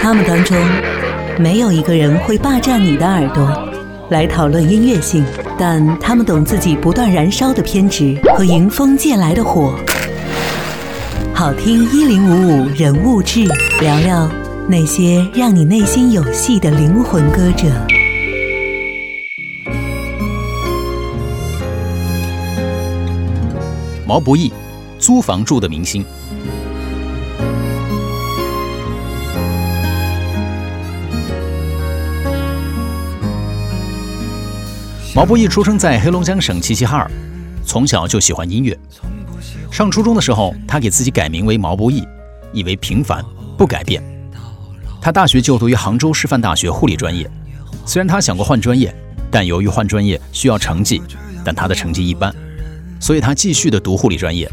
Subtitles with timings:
[0.00, 0.56] 他们当中
[1.38, 3.46] 没有一个人会霸占你的耳朵
[4.10, 5.24] 来讨论音乐性，
[5.58, 9.74] 但他们懂自己不断燃烧的偏执和迎风借来的火。
[11.34, 13.44] 好听一零五五人物志，
[13.80, 14.28] 聊聊
[14.66, 17.66] 那些让你内心有戏的灵魂歌者。
[24.06, 24.50] 毛不易，
[24.98, 26.04] 租房住的明星。
[35.18, 37.10] 毛不易出生在黑龙江省齐齐哈尔，
[37.66, 38.78] 从小就喜欢音乐。
[39.68, 42.06] 上初中的时候，他给自己改名为毛不易，
[42.52, 43.20] 意为平凡
[43.56, 44.00] 不改变。
[45.00, 47.28] 他大学就读于杭州师范大学护理专业。
[47.84, 48.94] 虽然他想过换专业，
[49.28, 51.02] 但由于换专业需要成绩，
[51.44, 52.32] 但他的成绩一般，
[53.00, 54.48] 所以他继续的读护理专业。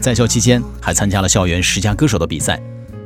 [0.00, 2.58] 在校期间，还参加了校园十佳歌手的比赛，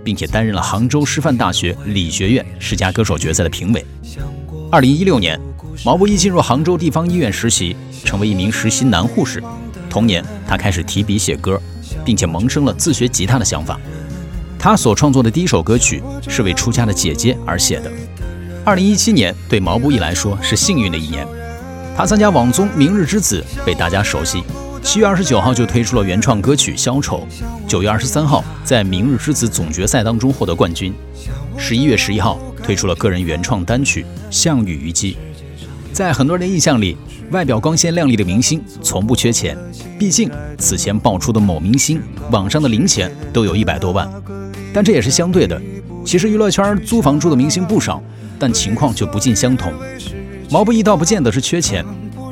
[0.05, 3.85] 并且担任了杭州师范大学理学院十佳歌手决赛的评委。
[4.71, 5.50] 二零一六年。
[5.83, 9.43] 毛不易进入杭州地方医院实习，成为一名实习男护士。
[9.89, 11.59] 同年，他开始提笔写歌，
[12.05, 13.81] 并且萌生了自学吉他的想法。
[14.59, 17.91] 他所创作的第一首歌曲是为出家的姐姐而写的。
[18.63, 21.27] 二零一七年对毛不易来说是幸运的一年，
[21.97, 24.43] 他参加网综《明日之子》被大家熟悉。
[24.83, 27.27] 七月二十九号就推出了原创歌曲《消愁》，
[27.67, 30.93] 九月二十三号在《明日之子》总决赛当中获得冠军。
[31.57, 35.15] 十一月十一号推出了个人原创单曲《项羽虞姬》。
[35.93, 36.97] 在很多人的印象里，
[37.31, 39.57] 外表光鲜亮丽的明星从不缺钱。
[39.99, 44.11] 毕竟此前爆出的某明星网上的零钱都有一百多万，
[44.73, 45.61] 但这也是相对的。
[46.05, 48.03] 其实娱乐圈租房住的明星不少，
[48.39, 49.73] 但情况却不尽相同。
[50.49, 51.85] 毛不易倒不见得是缺钱，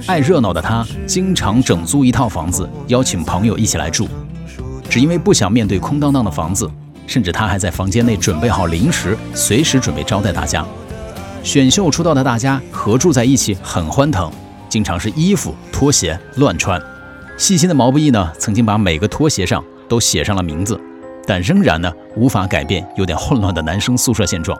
[0.06, 4.08] 爱热闹的他经常整租一套房子，邀请朋友一起来住，
[4.88, 6.70] 只因为不想面对空荡荡的房子，
[7.06, 10.66] 甚至他还在房间内准备好零食，随时准备招待大家。
[11.42, 14.30] 选秀出道的大家合住在一起很欢腾，
[14.68, 16.80] 经常是衣服拖鞋乱穿。
[17.36, 20.78] 细心的毛不易呢，曾经把每个拖鞋上都写上了名字，
[21.26, 24.58] 但仍然呢无法改变有点混乱的男生宿舍现状。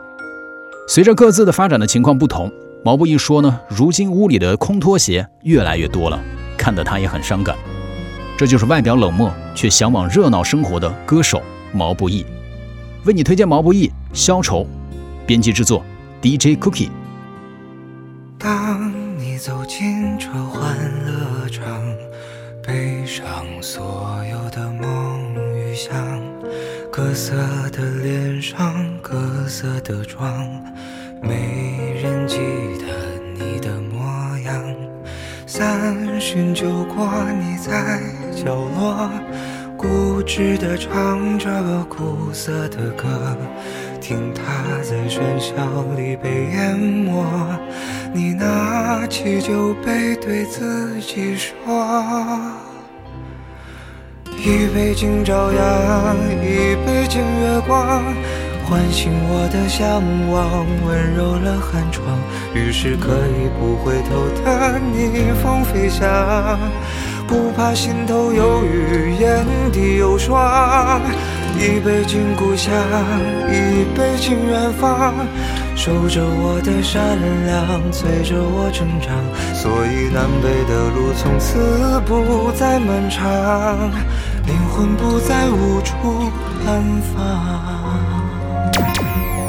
[0.87, 2.51] 随着各自的发展的情况不同，
[2.83, 6.19] 毛不易说呢，如今屋里的空拖鞋越来越多了，
[6.57, 7.55] 看得他也很伤感。
[8.37, 11.41] 这就是外表冷漠却向往热闹生活的歌手
[11.73, 12.25] 毛不易。
[13.03, 14.61] 为你推荐毛不易《消愁》，
[15.27, 15.83] 编辑制作。
[16.21, 16.89] DJ Cookie。
[18.37, 20.75] 当你走进这欢
[21.05, 21.81] 乐场，
[22.61, 25.95] 背上所有的梦与想，
[26.91, 27.35] 各色
[27.71, 30.45] 的脸上，各色的妆，
[31.21, 32.37] 没人记
[32.79, 32.85] 得
[33.33, 34.61] 你的模样。
[35.47, 37.07] 三巡酒过，
[37.39, 38.01] 你在
[38.35, 39.09] 角落，
[39.79, 41.49] 固执地唱着
[41.87, 43.07] 苦涩的歌。
[44.01, 44.43] 听他
[44.83, 45.55] 在喧嚣
[45.95, 47.23] 里被淹没，
[48.13, 51.55] 你拿起酒杯对自己说：
[54.25, 58.03] 一杯敬朝阳，一杯敬月光，
[58.65, 62.05] 唤醒我的向往，温柔了寒窗。
[62.53, 66.03] 于是可以不回头的逆风飞翔，
[67.29, 70.99] 不怕心头有雨，眼底有霜。
[71.59, 72.73] 一杯敬故乡，
[73.51, 75.13] 一杯敬远方，
[75.75, 79.13] 守着我的善良，催着我成长。
[79.53, 83.91] 所以南北的路从此不再漫长，
[84.47, 86.31] 灵魂不再无处
[86.65, 87.15] 安放。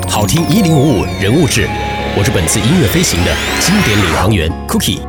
[0.06, 1.66] 好听一零五五人物志，
[2.14, 5.00] 我是本次音乐飞行的经典领航员 Cookie。